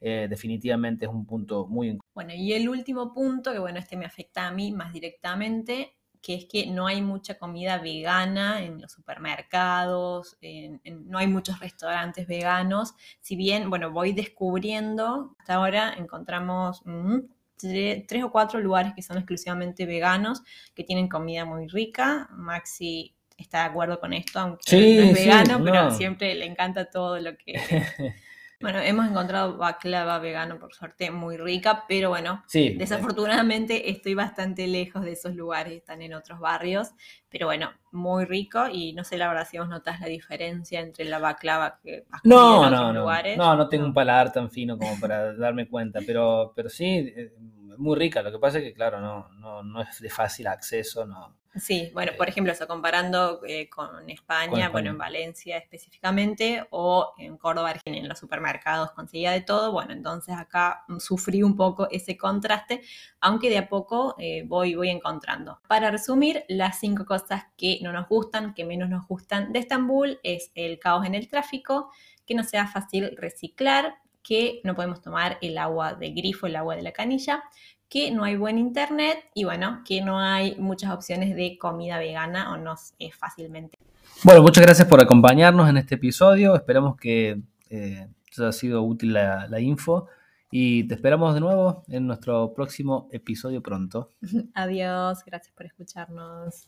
eh, 0.02 0.28
definitivamente 0.30 1.06
es 1.06 1.12
un 1.12 1.26
punto 1.26 1.68
muy... 1.68 1.98
Bueno, 2.14 2.34
y 2.34 2.54
el 2.54 2.70
último 2.70 3.14
punto, 3.14 3.52
que 3.52 3.60
bueno, 3.60 3.80
este 3.80 3.98
me 3.98 4.06
afecta 4.06 4.48
a 4.48 4.52
mí 4.52 4.72
más 4.72 4.94
directamente, 4.94 5.96
que 6.22 6.36
es 6.36 6.46
que 6.46 6.68
no 6.68 6.88
hay 6.88 7.02
mucha 7.02 7.38
comida 7.38 7.78
vegana 7.78 8.64
en 8.64 8.82
los 8.82 8.92
supermercados, 8.92 10.38
no 10.84 11.18
hay 11.18 11.28
muchos 11.28 11.60
restaurantes 11.60 12.28
veganos, 12.28 12.96
si 13.22 13.36
bien, 13.36 13.70
bueno, 13.70 13.92
voy 13.92 14.14
descubriendo, 14.14 15.36
hasta 15.40 15.56
ahora 15.56 15.94
encontramos... 15.98 16.82
Mm, 16.86 17.20
tres 17.58 18.24
o 18.24 18.32
cuatro 18.32 18.60
lugares 18.60 18.94
que 18.94 19.02
son 19.02 19.18
exclusivamente 19.18 19.86
veganos, 19.86 20.44
que 20.74 20.84
tienen 20.84 21.08
comida 21.08 21.46
muy 21.46 21.68
rica. 21.68 22.28
Maxi 22.32 23.16
está 23.38 23.60
de 23.60 23.66
acuerdo 23.66 24.00
con 24.00 24.14
esto, 24.14 24.40
aunque 24.40 24.64
no 24.72 25.04
es 25.04 25.14
vegano, 25.14 25.64
pero 25.64 25.92
siempre 25.92 26.34
le 26.36 26.46
encanta 26.46 26.90
todo 26.90 27.20
lo 27.20 27.38
que... 27.38 27.54
bueno, 28.62 28.80
hemos 28.80 29.08
encontrado 29.08 29.58
baklava 29.58 30.18
vegano, 30.20 30.58
por 30.58 30.74
suerte, 30.74 31.12
muy 31.12 31.38
rica, 31.38 31.84
pero 31.88 32.10
bueno, 32.10 32.44
desafortunadamente 32.52 33.90
estoy 33.90 34.14
bastante 34.14 34.68
lejos 34.68 35.04
de 35.04 35.12
esos 35.12 35.36
lugares, 35.36 35.74
están 35.74 36.02
en 36.02 36.14
otros 36.14 36.40
barrios, 36.40 36.92
pero 37.30 37.48
bueno, 37.48 37.72
muy 37.92 38.26
rico 38.26 38.68
y 38.72 38.94
no 38.94 39.04
sé 39.04 39.18
la 39.18 39.28
verdad 39.28 39.48
si 39.50 39.58
vos 39.58 39.68
notas 39.68 40.00
la 40.00 40.08
diferencia 40.08 40.80
entre 40.80 41.06
la 41.06 41.20
baklava 41.20 41.80
que 41.84 42.06
has 42.10 42.22
no, 42.24 42.66
en 42.66 42.74
otros 42.74 42.94
no, 42.94 43.02
lugares. 43.02 43.38
No, 43.38 43.56
no 43.56 43.68
tengo 43.68 43.86
un 43.86 43.94
paladar 43.94 44.32
tan 44.32 44.50
fino 44.50 44.78
como 44.78 45.00
para 45.00 45.34
darme 45.34 45.68
cuenta, 45.68 46.00
pero, 46.06 46.54
pero 46.56 46.70
sí, 46.70 47.14
eh, 47.16 47.34
muy 47.78 47.98
rica. 47.98 48.22
Lo 48.22 48.32
que 48.32 48.40
pasa 48.40 48.60
es 48.60 48.64
que, 48.64 48.74
claro, 48.74 49.00
no, 49.00 49.30
no, 49.40 49.64
no 49.64 49.82
es 49.82 50.00
de 50.00 50.10
fácil 50.10 50.48
acceso, 50.48 51.06
no, 51.06 51.36
Sí, 51.56 51.90
bueno, 51.94 52.12
por 52.18 52.28
ejemplo, 52.28 52.52
eso 52.52 52.68
comparando 52.68 53.40
eh, 53.48 53.70
con, 53.70 54.10
España, 54.10 54.68
bueno, 54.68 54.90
en 54.90 54.98
Valencia 54.98 55.58
específicamente, 55.58 56.68
o 56.70 57.14
en 57.18 57.38
Córdoba, 57.38 57.76
en 57.86 58.10
los 58.10 58.20
supermercados 58.20 58.92
conseguía 58.92 59.32
de 59.32 59.40
todo, 59.40 59.72
bueno, 59.72 59.94
entonces 59.94 60.36
acá 60.36 60.84
sufrí 61.00 61.44
un 61.44 61.56
poco 61.56 61.88
ese 61.90 62.18
contraste, 62.18 62.82
aunque 63.22 63.50
de 63.50 63.58
a 63.58 63.70
poco 63.70 64.16
eh, 64.20 64.44
voy, 64.46 64.76
voy 64.76 64.90
encontrando. 64.90 65.62
Para 65.70 65.92
resumir, 65.92 66.44
las 66.50 66.78
cinco 66.80 67.06
cosas 67.06 67.46
que 67.56 67.80
no 67.82 67.94
nos 67.94 68.10
gustan, 68.10 68.54
que 68.54 68.66
menos 68.66 68.90
nos 68.90 69.08
gustan 69.08 69.54
de 69.54 69.60
Estambul, 69.60 70.20
es 70.24 70.52
el 70.56 70.78
caos 70.78 71.06
en 71.06 71.16
el 71.16 71.30
tráfico, 71.30 71.90
que 72.26 72.36
no 72.36 72.44
sea 72.44 72.68
fácil 72.68 73.16
reciclar, 73.16 73.96
que 74.26 74.62
no 74.64 74.76
podemos 74.76 75.02
tomar 75.02 75.38
el 75.42 75.58
agua 75.58 75.94
de 75.94 76.12
grifo, 76.12 76.48
el 76.48 76.56
agua 76.56 76.76
de 76.76 76.82
la 76.82 76.92
canilla, 76.92 77.44
que 77.88 78.12
no 78.12 78.24
hay 78.24 78.36
buen 78.36 78.58
internet 78.58 79.26
y 79.34 79.44
bueno, 79.44 79.84
que 79.86 80.02
no 80.02 80.20
hay 80.20 80.56
muchas 80.56 80.92
opciones 80.92 81.36
de 81.36 81.58
comida 81.58 82.00
vegana 82.00 82.52
o 82.52 82.58
no 82.58 82.76
es 83.00 83.16
fácilmente. 83.16 83.78
Bueno, 84.24 84.42
muchas 84.42 84.66
gracias 84.66 84.88
por 84.88 85.02
acompañarnos 85.02 85.70
en 85.70 85.78
este 85.78 85.96
episodio. 85.96 86.56
Esperamos 86.56 86.98
que 86.98 87.42
eh, 87.70 88.08
haya 88.38 88.52
sido 88.52 88.82
útil 88.84 89.14
la, 89.14 89.48
la 89.48 89.60
info 89.60 90.08
y 90.50 90.88
te 90.88 90.96
esperamos 90.96 91.34
de 91.34 91.42
nuevo 91.42 91.84
en 91.88 92.08
nuestro 92.08 92.54
próximo 92.54 93.08
episodio 93.12 93.62
pronto. 93.62 94.12
Adiós, 94.56 95.24
gracias 95.26 95.54
por 95.56 95.66
escucharnos. 95.66 96.68